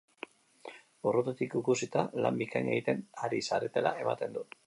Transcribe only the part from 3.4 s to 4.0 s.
zaretela